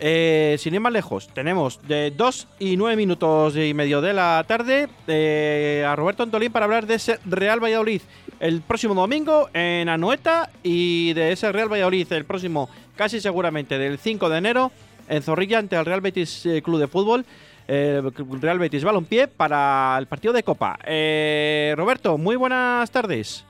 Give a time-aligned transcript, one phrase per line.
[0.00, 4.44] eh, sin ir más lejos, tenemos de 2 y 9 minutos y medio de la
[4.46, 8.02] tarde eh, a Roberto Antolín para hablar de ese Real Valladolid
[8.40, 13.98] el próximo domingo en Anoeta y de ese Real Valladolid el próximo, casi seguramente, del
[13.98, 14.72] 5 de enero
[15.08, 17.24] en Zorrilla ante el Real Betis eh, Club de Fútbol.
[17.66, 18.02] eh,
[18.40, 20.78] Real Betis Balompié para el partido de Copa.
[20.84, 23.44] Eh, Roberto, muy buenas tardes.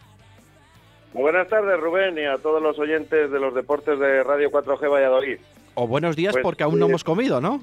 [1.12, 4.91] Muy buenas tardes, Rubén, y a todos los oyentes de los deportes de Radio 4G
[4.91, 5.39] Valladolid.
[5.81, 7.61] O buenos días Pues, porque aún no hemos comido, ¿no?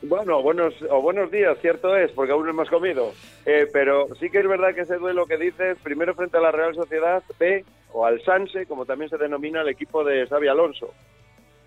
[0.00, 3.12] Bueno, buenos, o buenos días, cierto es, porque aún no hemos comido.
[3.44, 6.50] Eh, pero sí que es verdad que ese duelo que dices, primero frente a la
[6.50, 7.62] Real Sociedad B,
[7.92, 10.94] o al Sanse, como también se denomina el equipo de Xavi Alonso.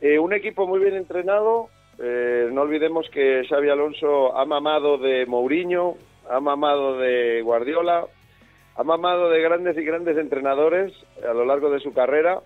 [0.02, 5.27] Eh, un equipo muy bien entrenado, eh, no olvidemos que Xavi Alonso ha mamado de
[5.27, 8.05] Mourinho, ha mamado de Guardiola,
[8.76, 10.93] ha mamado de grandes y grandes entrenadores
[11.23, 12.41] a lo largo de su carrera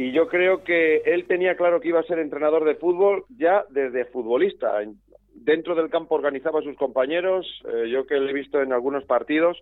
[0.00, 3.64] y yo creo que él tenía claro que iba a ser entrenador de fútbol ya
[3.70, 4.80] desde futbolista.
[4.82, 4.96] En-
[5.40, 9.04] Dentro del campo organizaba a sus compañeros, eh, yo que le he visto en algunos
[9.04, 9.56] partidos,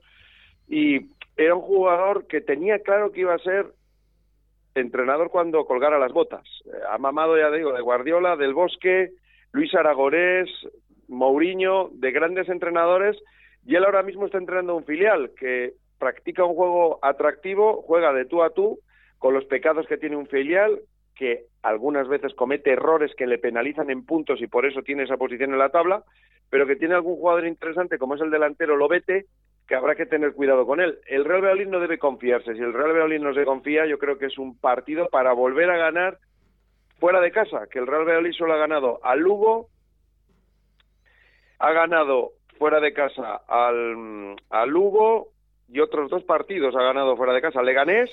[0.69, 3.67] y era un jugador que tenía claro que iba a ser
[4.75, 6.45] entrenador cuando colgara las botas.
[6.67, 9.11] Eh, ha mamado, ya digo, de Guardiola, del Bosque,
[9.53, 10.49] Luis Aragorés,
[11.09, 13.17] Mourinho, de grandes entrenadores,
[13.65, 18.25] y él ahora mismo está entrenando un filial que practica un juego atractivo, juega de
[18.25, 18.79] tú a tú,
[19.19, 20.81] con los pecados que tiene un filial,
[21.15, 25.17] que algunas veces comete errores que le penalizan en puntos y por eso tiene esa
[25.17, 26.05] posición en la tabla,
[26.51, 29.27] pero que tiene algún jugador interesante como es el delantero Lobete,
[29.67, 30.99] que habrá que tener cuidado con él.
[31.07, 32.55] El Real Valladolid no debe confiarse.
[32.55, 35.71] Si el Real Valladolid no se confía, yo creo que es un partido para volver
[35.71, 36.19] a ganar
[37.01, 39.69] fuera de casa, que el Real Valladolid solo ha ganado al Lugo,
[41.59, 45.33] ha ganado fuera de casa al, al Lugo
[45.69, 47.63] y otros dos partidos ha ganado fuera de casa.
[47.63, 48.11] Leganés,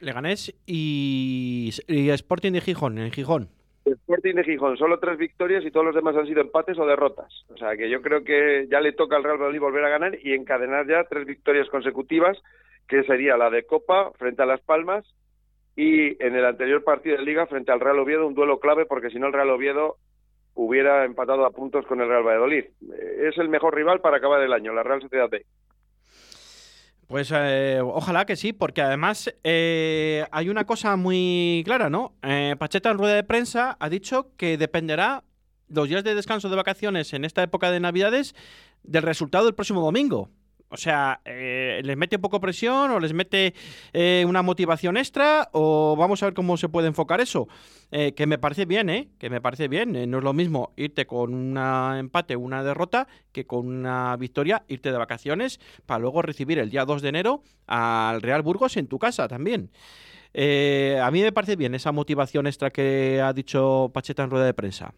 [0.00, 3.48] Leganés y, y Sporting de Gijón, en Gijón.
[3.84, 7.44] Sporting de Gijón, solo tres victorias y todos los demás han sido empates o derrotas.
[7.50, 10.18] O sea que yo creo que ya le toca al Real Valladolid volver a ganar
[10.22, 12.38] y encadenar ya tres victorias consecutivas,
[12.88, 15.04] que sería la de Copa frente a Las Palmas
[15.76, 19.10] y en el anterior partido de Liga frente al Real Oviedo, un duelo clave porque
[19.10, 19.96] si no el Real Oviedo
[20.54, 22.64] hubiera empatado a puntos con el Real Valladolid.
[22.64, 25.44] Eh, Es el mejor rival para acabar el año, la Real Sociedad B.
[27.06, 32.14] Pues eh, ojalá que sí, porque además eh, hay una cosa muy clara, ¿no?
[32.22, 35.24] Eh, Pacheta en rueda de prensa ha dicho que dependerá
[35.68, 38.34] los días de descanso de vacaciones en esta época de Navidades
[38.82, 40.30] del resultado del próximo domingo.
[40.74, 43.54] O sea, eh, ¿les mete un poco presión o les mete
[43.92, 45.48] eh, una motivación extra?
[45.52, 47.46] O vamos a ver cómo se puede enfocar eso.
[47.92, 49.08] Eh, que me parece bien, ¿eh?
[49.20, 49.92] Que me parece bien.
[50.10, 51.56] No es lo mismo irte con un
[51.96, 56.84] empate una derrota que con una victoria, irte de vacaciones para luego recibir el día
[56.84, 59.70] 2 de enero al Real Burgos en tu casa también.
[60.34, 64.54] A mí me parece bien esa motivación extra que ha dicho Pacheta en rueda de
[64.54, 64.92] prensa.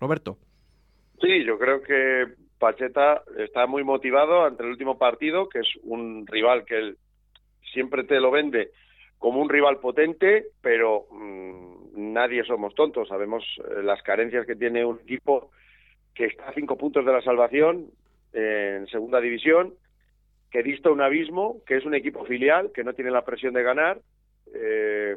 [0.00, 0.38] Roberto.
[1.20, 6.26] Sí, yo creo que Pacheta está muy motivado ante el último partido, que es un
[6.26, 6.98] rival que él
[7.72, 8.70] siempre te lo vende
[9.18, 13.08] como un rival potente, pero mmm, nadie somos tontos.
[13.08, 15.50] Sabemos eh, las carencias que tiene un equipo
[16.14, 17.86] que está a cinco puntos de la salvación
[18.32, 19.74] eh, en segunda división,
[20.50, 23.62] que dista un abismo, que es un equipo filial, que no tiene la presión de
[23.62, 24.00] ganar,
[24.54, 25.16] eh,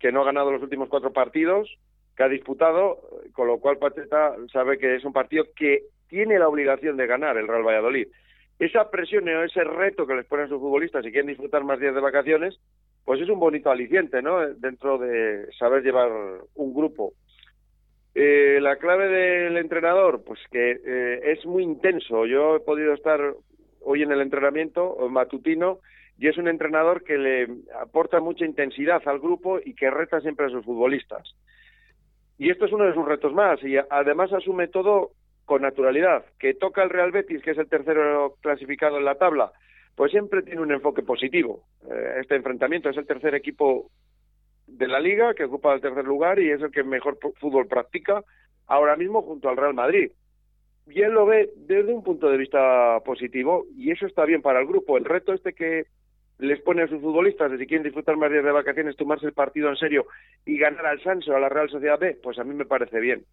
[0.00, 1.68] que no ha ganado los últimos cuatro partidos,
[2.16, 3.00] que ha disputado,
[3.32, 7.36] con lo cual Pacheta sabe que es un partido que tiene la obligación de ganar
[7.36, 8.08] el Real Valladolid.
[8.58, 11.94] Esa presión o ese reto que les ponen sus futbolistas si quieren disfrutar más días
[11.94, 12.58] de vacaciones,
[13.04, 14.46] pues es un bonito aliciente, ¿no?
[14.54, 16.10] Dentro de saber llevar
[16.54, 17.12] un grupo.
[18.14, 22.24] Eh, la clave del entrenador, pues que eh, es muy intenso.
[22.24, 23.20] Yo he podido estar
[23.82, 25.80] hoy en el entrenamiento matutino
[26.18, 27.46] y es un entrenador que le
[27.80, 31.36] aporta mucha intensidad al grupo y que reta siempre a sus futbolistas.
[32.38, 35.10] Y esto es uno de sus retos más y además asume todo
[35.46, 36.26] con naturalidad.
[36.38, 39.52] Que toca el Real Betis, que es el tercero clasificado en la tabla,
[39.94, 41.62] pues siempre tiene un enfoque positivo.
[41.90, 43.90] Eh, este enfrentamiento es el tercer equipo
[44.66, 48.22] de la liga que ocupa el tercer lugar y es el que mejor fútbol practica
[48.66, 50.10] ahora mismo junto al Real Madrid.
[50.88, 54.60] Y él lo ve desde un punto de vista positivo y eso está bien para
[54.60, 54.98] el grupo.
[54.98, 55.86] El reto este que
[56.38, 59.32] les pone a sus futbolistas de si quieren disfrutar más días de vacaciones, tomarse el
[59.32, 60.06] partido en serio
[60.44, 63.24] y ganar al Sanso, a la Real Sociedad B, pues a mí me parece bien.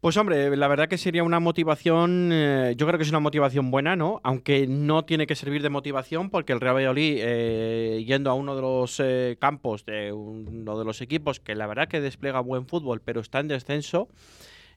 [0.00, 3.70] Pues hombre, la verdad que sería una motivación, eh, yo creo que es una motivación
[3.70, 4.20] buena, ¿no?
[4.24, 8.54] Aunque no tiene que servir de motivación porque el Real Valladolid, eh, yendo a uno
[8.54, 12.66] de los eh, campos de uno de los equipos que la verdad que despliega buen
[12.66, 14.08] fútbol, pero está en descenso,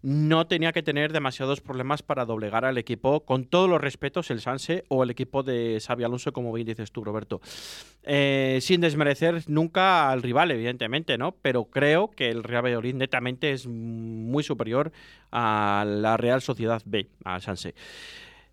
[0.01, 4.41] no tenía que tener demasiados problemas para doblegar al equipo, con todos los respetos, el
[4.41, 7.41] Sanse o el equipo de Xavi Alonso, como bien dices tú, Roberto.
[8.03, 11.33] Eh, sin desmerecer nunca al rival, evidentemente, ¿no?
[11.41, 14.91] Pero creo que el Real Valladolid netamente es muy superior
[15.31, 17.75] a la Real Sociedad B, al Sanse.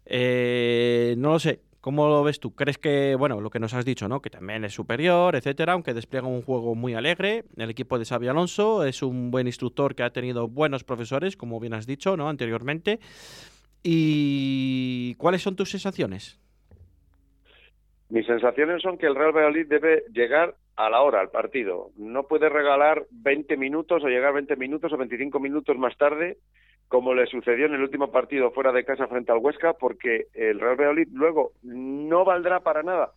[0.04, 2.52] Eh, no lo sé, ¿Cómo lo ves tú?
[2.52, 4.20] ¿Crees que, bueno, lo que nos has dicho, ¿no?
[4.20, 7.44] Que también es superior, etcétera, aunque despliega un juego muy alegre.
[7.56, 11.60] El equipo de Xavi Alonso es un buen instructor que ha tenido buenos profesores, como
[11.60, 12.28] bien has dicho, ¿no?
[12.28, 12.98] Anteriormente.
[13.84, 16.40] ¿Y cuáles son tus sensaciones?
[18.08, 21.92] Mis sensaciones son que el Real Valladolid debe llegar a la hora al partido.
[21.96, 26.38] No puede regalar 20 minutos o llegar 20 minutos o 25 minutos más tarde
[26.88, 30.60] como le sucedió en el último partido fuera de casa frente al Huesca, porque el
[30.60, 33.12] Real Valladolid luego no valdrá para nada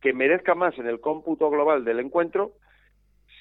[0.00, 2.52] que merezca más en el cómputo global del encuentro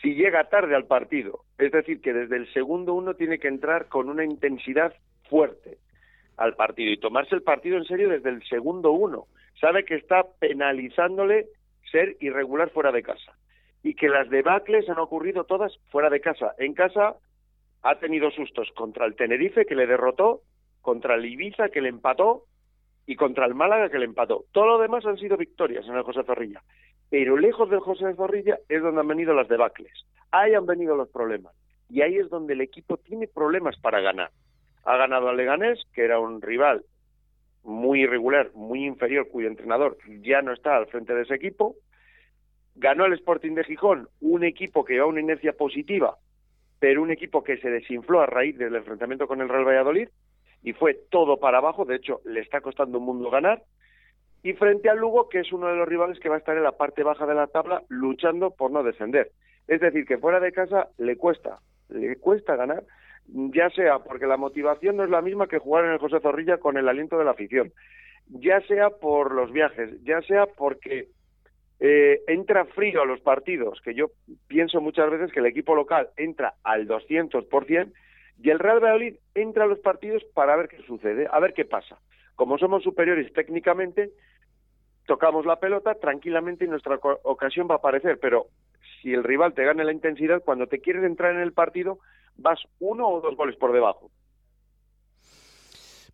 [0.02, 1.42] si llega tarde al partido.
[1.58, 4.94] Es decir, que desde el segundo uno tiene que entrar con una intensidad
[5.30, 5.78] fuerte
[6.38, 9.26] al partido y tomarse el partido en serio desde el segundo uno.
[9.60, 11.48] Sabe que está penalizándole
[11.92, 13.34] ser irregular fuera de casa
[13.84, 16.54] y que las debacles han ocurrido todas fuera de casa.
[16.58, 17.18] En casa
[17.84, 20.42] ha tenido sustos contra el Tenerife que le derrotó,
[20.82, 22.46] contra el Ibiza que le empató
[23.06, 24.46] y contra el Málaga que le empató.
[24.52, 26.64] Todo lo demás han sido victorias en el José Zorrilla.
[27.10, 29.94] Pero lejos del José Zorrilla es donde han venido las debacles.
[30.32, 31.54] Ahí han venido los problemas.
[31.90, 34.32] Y ahí es donde el equipo tiene problemas para ganar.
[34.86, 36.84] Ha ganado al Leganés, que era un rival
[37.64, 41.76] muy irregular, muy inferior, cuyo entrenador ya no está al frente de ese equipo.
[42.76, 46.18] Ganó el Sporting de Gijón, un equipo que lleva una inercia positiva,
[46.84, 50.10] pero un equipo que se desinfló a raíz del enfrentamiento con el Real Valladolid
[50.64, 53.64] y fue todo para abajo, de hecho le está costando un mundo ganar,
[54.44, 56.64] y frente al Lugo, que es uno de los rivales que va a estar en
[56.64, 59.32] la parte baja de la tabla luchando por no descender.
[59.66, 62.84] Es decir, que fuera de casa le cuesta, le cuesta ganar,
[63.28, 66.58] ya sea porque la motivación no es la misma que jugar en el José Zorrilla
[66.58, 67.72] con el aliento de la afición,
[68.28, 71.08] ya sea por los viajes, ya sea porque
[71.86, 74.12] eh, entra frío a los partidos, que yo
[74.48, 77.92] pienso muchas veces que el equipo local entra al 200%
[78.42, 81.66] y el Real Valladolid entra a los partidos para ver qué sucede, a ver qué
[81.66, 82.00] pasa.
[82.36, 84.12] Como somos superiores técnicamente,
[85.06, 88.48] tocamos la pelota tranquilamente y nuestra ocasión va a aparecer, pero
[89.02, 92.00] si el rival te gana la intensidad, cuando te quieres entrar en el partido,
[92.38, 94.10] vas uno o dos goles por debajo.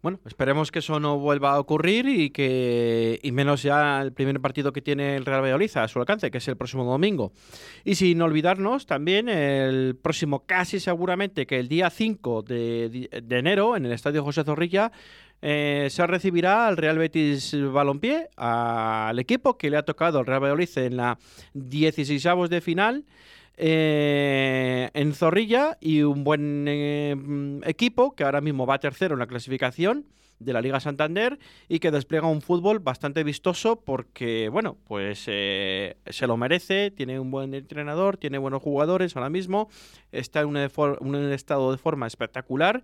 [0.01, 4.39] Bueno, esperemos que eso no vuelva a ocurrir y que y menos ya el primer
[4.39, 7.33] partido que tiene el Real Valladolid a su alcance, que es el próximo domingo.
[7.83, 13.87] Y sin olvidarnos también el próximo, casi seguramente que el día 5 de, enero en
[13.87, 14.93] el Estadio José Zorrilla
[15.41, 20.41] eh, se recibirá al Real Betis Balompié, al equipo que le ha tocado al Real
[20.41, 21.19] Valladolid en la
[21.53, 23.03] 16 de final.
[23.61, 27.13] Eh, en Zorrilla y un buen eh,
[27.65, 30.05] equipo que ahora mismo va tercero en la clasificación
[30.39, 35.97] de la Liga Santander y que despliega un fútbol bastante vistoso porque, bueno, pues eh,
[36.05, 39.67] se lo merece, tiene un buen entrenador, tiene buenos jugadores ahora mismo,
[40.13, 42.81] está en un estado de forma espectacular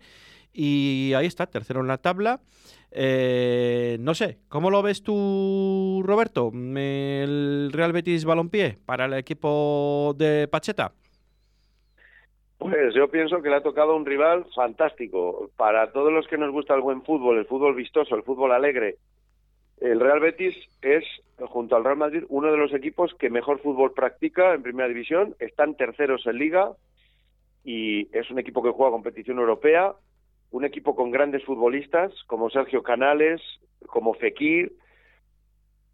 [0.51, 2.41] y ahí está, tercero en la tabla.
[2.97, 6.49] Eh, no sé, ¿cómo lo ves tú, Roberto?
[6.53, 10.93] El Real Betis Balompié para el equipo de Pacheta.
[12.57, 15.51] Pues yo pienso que le ha tocado un rival fantástico.
[15.57, 18.95] Para todos los que nos gusta el buen fútbol, el fútbol vistoso, el fútbol alegre,
[19.81, 21.03] el Real Betis es,
[21.37, 25.35] junto al Real Madrid, uno de los equipos que mejor fútbol practica en primera división.
[25.39, 26.71] Están terceros en liga
[27.65, 29.95] y es un equipo que juega competición europea
[30.55, 33.41] un equipo con grandes futbolistas como Sergio Canales,
[33.87, 34.71] como Fekir,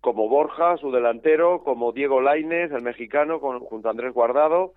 [0.02, 4.74] como Borja, su delantero, como Diego Lainez, el mexicano, junto a Andrés Guardado.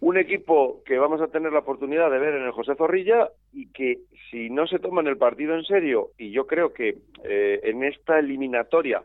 [0.00, 3.70] Un equipo que vamos a tener la oportunidad de ver en el José Zorrilla y
[3.70, 4.00] que
[4.32, 8.18] si no se toman el partido en serio, y yo creo que eh, en esta
[8.18, 9.04] eliminatoria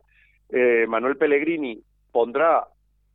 [0.50, 2.68] eh, Manuel Pellegrini pondrá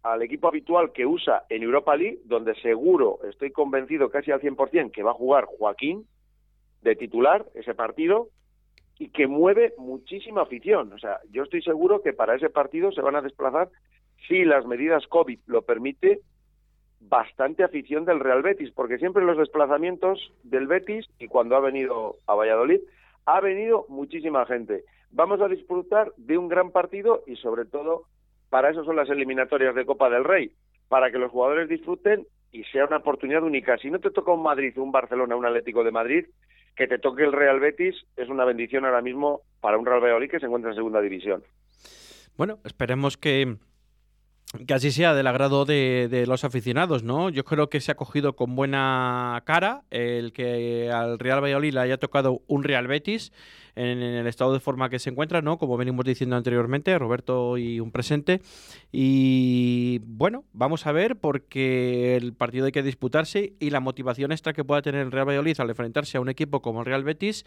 [0.05, 4.93] al equipo habitual que usa en Europa League, donde seguro, estoy convencido casi al 100%
[4.93, 6.07] que va a jugar Joaquín,
[6.87, 8.28] de titular ese partido
[8.99, 10.93] y que mueve muchísima afición.
[10.93, 13.69] O sea, yo estoy seguro que para ese partido se van a desplazar,
[14.28, 16.21] si las medidas COVID lo permite,
[17.00, 22.16] bastante afición del Real Betis, porque siempre los desplazamientos del Betis, y cuando ha venido
[22.26, 22.81] a Valladolid,
[23.26, 24.85] ha venido muchísima gente.
[25.11, 28.05] Vamos a disfrutar de un gran partido y sobre todo
[28.49, 30.52] para eso son las eliminatorias de Copa del Rey,
[30.88, 33.76] para que los jugadores disfruten y sea una oportunidad única.
[33.76, 36.26] Si no te toca un Madrid, un Barcelona, un Atlético de Madrid,
[36.76, 40.30] que te toque el Real Betis es una bendición ahora mismo para un Real Valladolid
[40.30, 41.42] que se encuentra en segunda división.
[42.37, 43.56] Bueno, esperemos que
[44.67, 47.31] que así sea del agrado de, los aficionados, ¿no?
[47.31, 51.81] Yo creo que se ha cogido con buena cara el que al Real Valladolid le
[51.81, 53.33] haya tocado un Real Betis
[53.75, 55.59] en, el estado de forma que se encuentra, ¿no?
[55.59, 58.41] Como venimos diciendo anteriormente, Roberto y un presente.
[58.93, 64.53] Y bueno, vamos a ver porque el partido hay que disputarse y la motivación extra
[64.53, 67.45] que pueda tener el Real Valladolid al enfrentarse a un equipo como el Real Betis,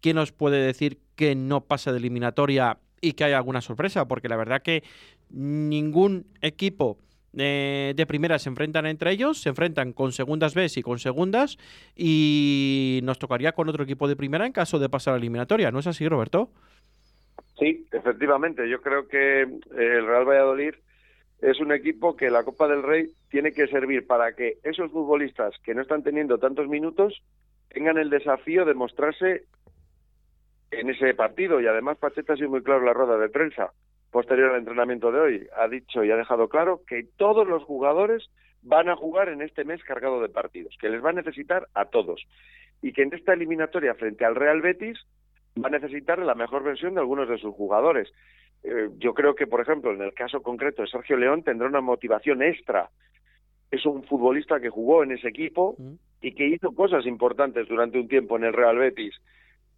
[0.00, 4.08] ¿quién nos puede decir que no pasa de eliminatoria y que haya alguna sorpresa?
[4.08, 4.82] Porque la verdad que
[5.30, 6.98] ningún equipo
[7.32, 11.58] de primera se enfrentan entre ellos, se enfrentan con segundas B y con segundas,
[11.94, 15.70] y nos tocaría con otro equipo de primera en caso de pasar a la eliminatoria,
[15.70, 16.50] ¿no es así, Roberto?
[17.58, 18.68] Sí, efectivamente.
[18.68, 20.74] Yo creo que eh, el Real Valladolid
[21.42, 25.54] es un equipo que la Copa del Rey tiene que servir para que esos futbolistas
[25.62, 27.22] que no están teniendo tantos minutos
[27.68, 29.44] tengan el desafío de mostrarse
[30.70, 31.60] en ese partido.
[31.60, 33.72] Y además Pacheta ha sido muy claro la rueda de prensa
[34.10, 38.28] posterior al entrenamiento de hoy, ha dicho y ha dejado claro que todos los jugadores
[38.62, 41.86] van a jugar en este mes cargado de partidos, que les va a necesitar a
[41.86, 42.26] todos
[42.82, 44.98] y que en esta eliminatoria frente al Real Betis
[45.62, 48.08] va a necesitar la mejor versión de algunos de sus jugadores.
[48.62, 51.80] Eh, yo creo que, por ejemplo, en el caso concreto de Sergio León tendrá una
[51.80, 52.90] motivación extra.
[53.70, 55.76] Es un futbolista que jugó en ese equipo
[56.20, 59.14] y que hizo cosas importantes durante un tiempo en el Real Betis.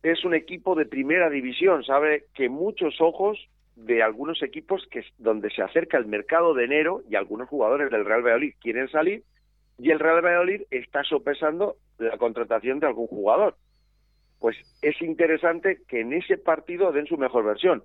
[0.03, 3.39] Es un equipo de primera división, sabe que muchos ojos
[3.77, 8.05] de algunos equipos que donde se acerca el mercado de enero y algunos jugadores del
[8.05, 9.25] Real Valladolid quieren salir
[9.79, 13.57] y el Real Valladolid está sopesando la contratación de algún jugador.
[14.39, 17.83] Pues es interesante que en ese partido den su mejor versión.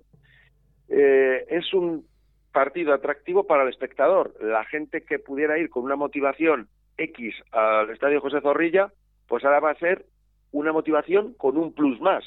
[0.88, 2.06] Eh, es un
[2.52, 4.34] partido atractivo para el espectador.
[4.40, 8.92] La gente que pudiera ir con una motivación X al Estadio José Zorrilla,
[9.26, 10.04] pues ahora va a ser
[10.50, 12.24] una motivación con un plus más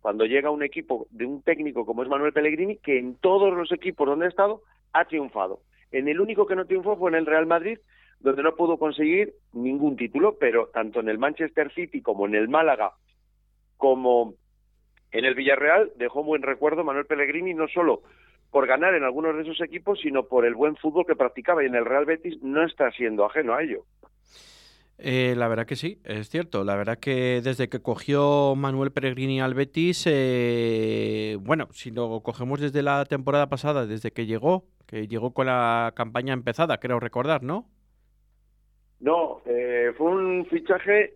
[0.00, 3.70] cuando llega un equipo de un técnico como es Manuel Pellegrini, que en todos los
[3.72, 5.60] equipos donde ha estado ha triunfado.
[5.92, 7.78] En el único que no triunfó fue en el Real Madrid,
[8.20, 12.48] donde no pudo conseguir ningún título, pero tanto en el Manchester City como en el
[12.48, 12.92] Málaga,
[13.76, 14.34] como
[15.10, 18.02] en el Villarreal, dejó buen recuerdo Manuel Pellegrini, no solo
[18.50, 21.66] por ganar en algunos de esos equipos, sino por el buen fútbol que practicaba y
[21.66, 23.84] en el Real Betis no está siendo ajeno a ello.
[25.02, 26.62] Eh, la verdad que sí, es cierto.
[26.62, 32.60] La verdad que desde que cogió Manuel Peregrini al Betis, eh, bueno, si lo cogemos
[32.60, 37.42] desde la temporada pasada, desde que llegó, que llegó con la campaña empezada, creo recordar,
[37.42, 37.66] ¿no?
[39.00, 41.14] No, eh, fue un fichaje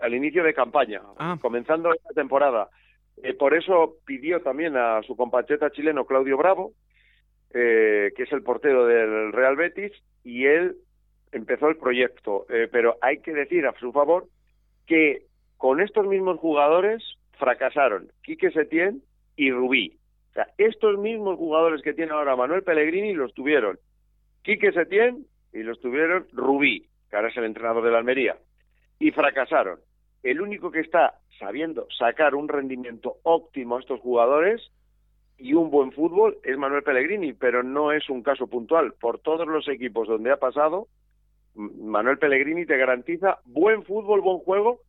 [0.00, 1.36] al inicio de campaña, ah.
[1.40, 2.70] comenzando esta temporada.
[3.38, 6.72] por eso pidió también a su compatriota chileno Claudio Bravo,
[7.52, 10.76] que es el portero del Real Betis, y él
[11.32, 14.26] empezó el proyecto, eh, pero hay que decir a su favor
[14.86, 17.02] que con estos mismos jugadores
[17.38, 19.02] fracasaron Quique Setién
[19.36, 19.98] y Rubí.
[20.30, 23.78] O sea, estos mismos jugadores que tiene ahora Manuel Pellegrini los tuvieron
[24.42, 28.36] Quique Setién y los tuvieron Rubí, que ahora es el entrenador de la Almería,
[28.98, 29.80] y fracasaron.
[30.22, 34.70] El único que está sabiendo sacar un rendimiento óptimo a estos jugadores
[35.38, 38.92] y un buen fútbol es Manuel Pellegrini, pero no es un caso puntual.
[39.00, 40.88] Por todos los equipos donde ha pasado,
[41.60, 44.80] Manuel Pellegrini te garantiza buen fútbol, buen juego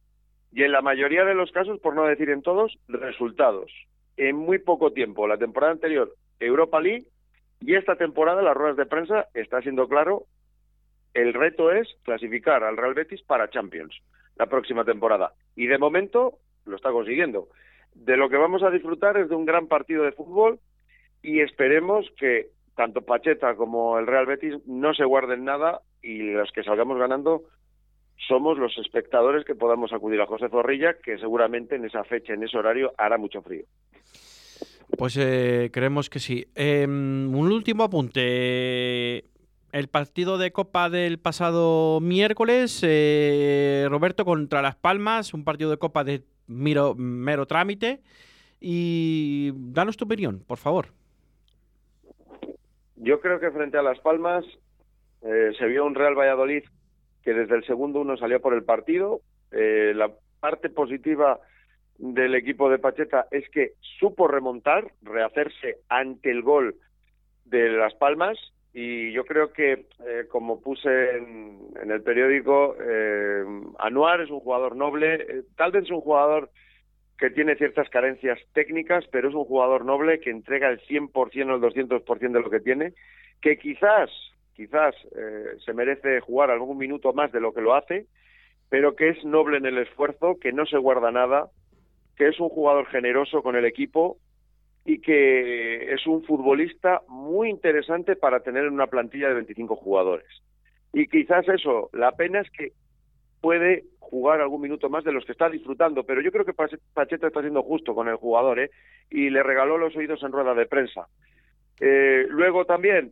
[0.51, 3.71] y en la mayoría de los casos, por no decir en todos, resultados.
[4.17, 7.05] En muy poco tiempo, la temporada anterior, Europa League
[7.59, 10.25] y esta temporada, las ruedas de prensa, está siendo claro,
[11.13, 13.95] el reto es clasificar al Real Betis para Champions
[14.37, 15.33] la próxima temporada.
[15.55, 17.49] Y de momento lo está consiguiendo.
[17.93, 20.59] De lo que vamos a disfrutar es de un gran partido de fútbol
[21.21, 26.51] y esperemos que tanto Pacheta como el Real Betis no se guarden nada y los
[26.51, 27.43] que salgamos ganando
[28.27, 32.43] somos los espectadores que podamos acudir a José Zorrilla, que seguramente en esa fecha, en
[32.43, 33.65] ese horario, hará mucho frío.
[34.97, 36.45] Pues eh, creemos que sí.
[36.55, 39.25] Em, un último apunte.
[39.71, 45.77] El partido de Copa del pasado miércoles, eh, Roberto contra Las Palmas, un partido de
[45.77, 48.01] Copa de mero, mero trámite.
[48.59, 50.87] Y danos tu opinión, por favor.
[52.97, 54.45] Yo creo que frente a Las Palmas
[55.21, 56.63] eh, se vio un Real Valladolid
[57.23, 59.21] que desde el segundo uno salió por el partido.
[59.51, 61.39] Eh, la parte positiva
[61.97, 66.75] del equipo de Pacheta es que supo remontar, rehacerse ante el gol
[67.45, 68.37] de Las Palmas
[68.73, 72.75] y yo creo que, eh, como puse en, el periódico,
[73.77, 76.49] Anuar es un jugador noble, tal vez es un jugador
[77.21, 81.55] que tiene ciertas carencias técnicas, pero es un jugador noble que entrega el 100% o
[81.55, 82.93] el 200% de lo que tiene,
[83.41, 84.09] que quizás,
[84.61, 88.05] quizás eh, se merece jugar algún minuto más de lo que lo hace,
[88.69, 91.49] pero que es noble en el esfuerzo, que no se guarda nada,
[92.15, 94.17] que es un jugador generoso con el equipo
[94.85, 100.27] y que es un futbolista muy interesante para tener en una plantilla de 25 jugadores.
[100.93, 102.73] Y quizás eso, la pena es que
[103.41, 107.27] puede jugar algún minuto más de los que está disfrutando, pero yo creo que Pacheta
[107.27, 108.69] está siendo justo con el jugador, ¿eh?
[109.09, 111.07] Y le regaló los oídos en rueda de prensa.
[111.79, 113.11] Eh, luego también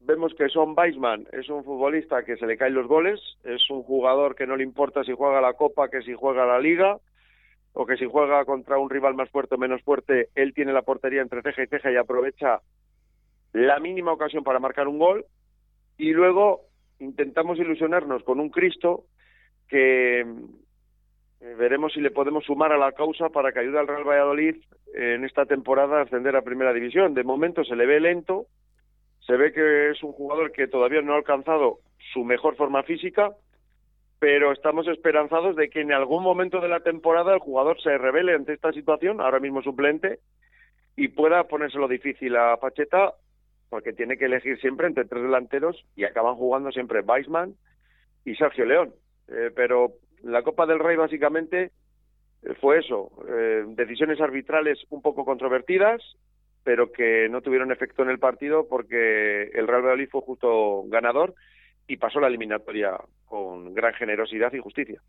[0.00, 3.82] vemos que Son Weisman es un futbolista que se le caen los goles, es un
[3.82, 6.98] jugador que no le importa si juega la Copa que si juega la Liga,
[7.78, 10.80] o que si juega contra un rival más fuerte o menos fuerte, él tiene la
[10.80, 12.60] portería entre ceja y ceja y aprovecha
[13.52, 15.26] la mínima ocasión para marcar un gol.
[15.98, 16.62] Y luego
[17.00, 19.04] intentamos ilusionarnos con un Cristo
[19.68, 20.24] que eh,
[21.58, 24.56] veremos si le podemos sumar a la causa para que ayude al Real Valladolid
[24.94, 27.12] en esta temporada a ascender a Primera División.
[27.12, 28.46] De momento se le ve lento,
[29.26, 31.80] se ve que es un jugador que todavía no ha alcanzado
[32.12, 33.32] su mejor forma física,
[34.18, 38.34] pero estamos esperanzados de que en algún momento de la temporada el jugador se revele
[38.34, 40.20] ante esta situación, ahora mismo suplente,
[40.96, 43.14] y pueda ponérselo difícil a Pacheta,
[43.68, 47.54] porque tiene que elegir siempre entre tres delanteros y acaban jugando siempre Weisman
[48.24, 48.94] y Sergio León.
[49.28, 51.72] Eh, pero la Copa del Rey básicamente
[52.42, 56.00] eh, fue eso, eh, decisiones arbitrales un poco controvertidas,
[56.66, 61.36] pero que no tuvieron efecto en el partido porque el Real Valladolid fue justo ganador
[61.86, 65.00] y pasó la eliminatoria con gran generosidad y justicia.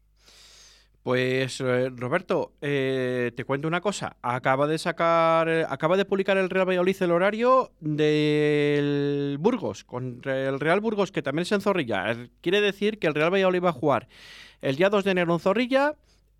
[1.01, 4.17] Pues eh, Roberto, eh, te cuento una cosa.
[4.21, 10.47] Acaba de sacar, eh, acaba de publicar el Real Valladolid el horario del Burgos contra
[10.47, 12.15] el Real Burgos que también es en Zorrilla.
[12.41, 14.07] Quiere decir que el Real Valladolid va a jugar
[14.61, 15.95] el día 2 de enero en Zorrilla,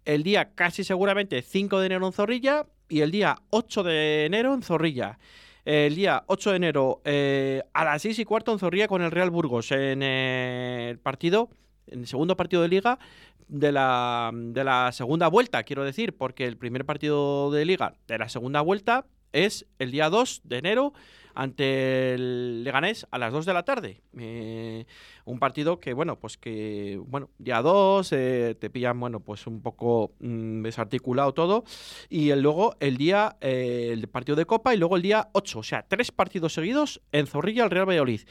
[0.06, 4.54] el día casi seguramente 5 de enero en Zorrilla y el día 8 de enero
[4.54, 5.20] en Zorrilla.
[5.66, 9.12] El día 8 de enero eh, a las 6 y cuarto en Zorrilla con el
[9.12, 11.50] Real Burgos en el partido,
[11.88, 13.00] en el segundo partido de liga
[13.48, 18.18] de la, de la segunda vuelta, quiero decir, porque el primer partido de liga de
[18.18, 20.94] la segunda vuelta es el día 2 de enero
[21.38, 24.02] ante el Leganés a las 2 de la tarde.
[24.18, 24.86] Eh,
[25.26, 29.62] un partido que, bueno, pues que, bueno, día 2 eh, te pillan, bueno, pues un
[29.62, 31.64] poco mm, desarticulado todo.
[32.10, 35.60] Y luego el día, eh, el partido de Copa y luego el día 8.
[35.60, 38.22] O sea, tres partidos seguidos en Zorrilla el Real Valladolid.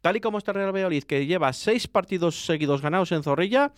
[0.00, 3.72] Tal y como está el Real Valladolid, que lleva seis partidos seguidos ganados en Zorrilla.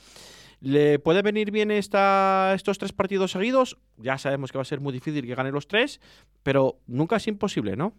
[0.60, 3.78] ¿Le puede venir bien esta, estos tres partidos seguidos?
[3.96, 6.00] Ya sabemos que va a ser muy difícil que gane los tres,
[6.42, 7.94] pero nunca es imposible, ¿no?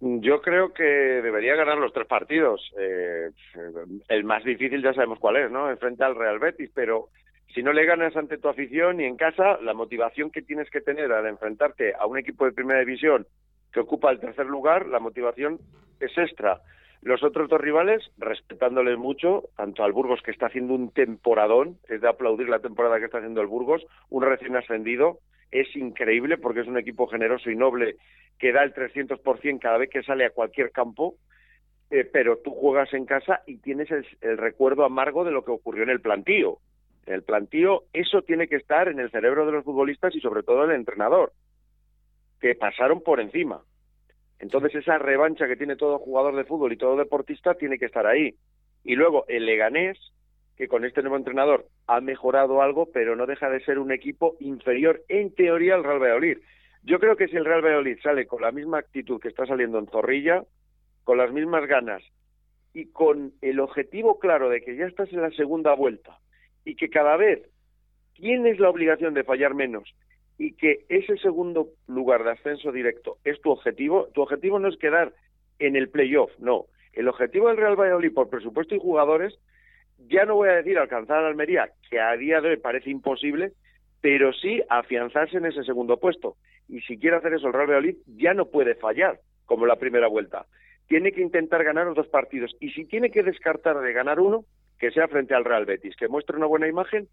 [0.00, 2.60] Yo creo que debería ganar los tres partidos.
[2.78, 3.30] Eh,
[4.08, 5.70] el más difícil ya sabemos cuál es, ¿no?
[5.70, 7.08] Enfrente al Real Betis, pero
[7.54, 10.82] si no le ganas ante tu afición y en casa, la motivación que tienes que
[10.82, 13.26] tener al enfrentarte a un equipo de primera división
[13.72, 15.58] que ocupa el tercer lugar, la motivación
[16.00, 16.60] es extra.
[17.02, 22.00] Los otros dos rivales, respetándoles mucho, tanto al Burgos, que está haciendo un temporadón, es
[22.00, 26.60] de aplaudir la temporada que está haciendo el Burgos, un recién ascendido, es increíble porque
[26.60, 27.96] es un equipo generoso y noble
[28.38, 31.16] que da el 300% cada vez que sale a cualquier campo,
[31.90, 35.84] eh, pero tú juegas en casa y tienes el, recuerdo amargo de lo que ocurrió
[35.84, 36.58] en el plantío.
[37.06, 40.42] En el plantío, eso tiene que estar en el cerebro de los futbolistas y sobre
[40.42, 41.32] todo el entrenador,
[42.40, 43.62] que pasaron por encima.
[44.38, 48.06] Entonces esa revancha que tiene todo jugador de fútbol y todo deportista tiene que estar
[48.06, 48.34] ahí.
[48.84, 49.98] Y luego el Leganés,
[50.56, 54.36] que con este nuevo entrenador ha mejorado algo, pero no deja de ser un equipo
[54.40, 56.38] inferior en teoría al Real Valladolid.
[56.82, 59.78] Yo creo que si el Real Valladolid sale con la misma actitud que está saliendo
[59.78, 60.44] en Zorrilla,
[61.04, 62.02] con las mismas ganas
[62.72, 66.18] y con el objetivo claro de que ya estás en la segunda vuelta
[66.64, 67.42] y que cada vez
[68.14, 69.94] tienes la obligación de fallar menos
[70.38, 74.76] y que ese segundo lugar de ascenso directo es tu objetivo, tu objetivo no es
[74.78, 75.12] quedar
[75.58, 76.66] en el playoff, no.
[76.92, 79.38] El objetivo del Real Valladolid por presupuesto y jugadores
[79.98, 83.52] ya no voy a decir alcanzar a Almería, que a día de hoy parece imposible,
[84.00, 86.36] pero sí afianzarse en ese segundo puesto.
[86.68, 90.08] Y si quiere hacer eso el Real Valladolid, ya no puede fallar, como la primera
[90.08, 90.46] vuelta.
[90.88, 92.54] Tiene que intentar ganar los dos partidos.
[92.60, 94.44] Y si tiene que descartar de ganar uno,
[94.78, 97.08] que sea frente al Real Betis, que muestre una buena imagen,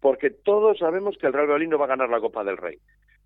[0.00, 2.78] porque todos sabemos que el Real Valladolid no va a ganar la Copa del Rey.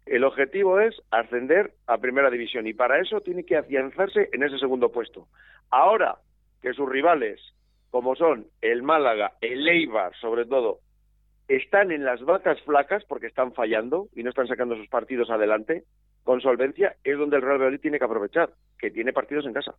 [0.07, 4.59] El objetivo es ascender a Primera División y para eso tiene que afianzarse en ese
[4.59, 5.27] segundo puesto.
[5.71, 6.17] Ahora
[6.63, 7.41] que sus rivales
[7.91, 10.81] como son el Málaga, el Eibar, sobre todo,
[11.49, 15.85] están en las vacas flacas porque están fallando y no están sacando sus partidos adelante
[16.23, 19.75] con solvencia, es donde el Real Madrid tiene que aprovechar, que tiene partidos en casa.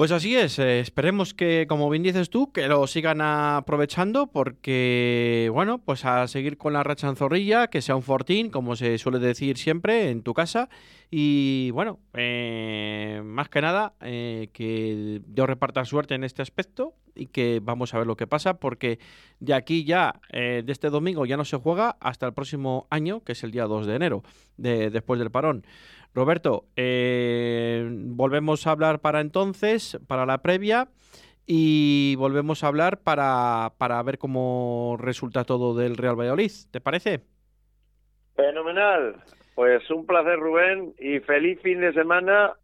[0.00, 5.50] Pues así es, eh, esperemos que, como bien dices tú, que lo sigan aprovechando porque,
[5.52, 8.96] bueno, pues a seguir con la racha en zorrilla, que sea un fortín, como se
[8.96, 10.70] suele decir siempre en tu casa.
[11.10, 17.26] Y bueno, eh, más que nada, eh, que Dios reparta suerte en este aspecto y
[17.26, 19.00] que vamos a ver lo que pasa porque
[19.38, 23.32] de aquí ya, de este domingo ya no se juega hasta el próximo año, que
[23.32, 24.22] es el día 2 de enero,
[24.56, 25.66] de, después del parón.
[26.14, 30.88] Roberto, eh, volvemos a hablar para entonces, para la previa,
[31.46, 36.50] y volvemos a hablar para, para ver cómo resulta todo del Real Valladolid.
[36.70, 37.22] ¿Te parece?
[38.36, 39.16] Fenomenal.
[39.54, 42.54] Pues un placer, Rubén, y feliz fin de semana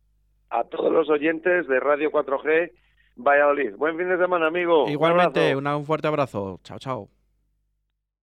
[0.50, 2.70] a todos los oyentes de Radio 4G
[3.16, 3.74] Valladolid.
[3.76, 4.88] Buen fin de semana, amigo.
[4.88, 6.60] Igualmente, un, un fuerte abrazo.
[6.62, 7.08] Chao, chao.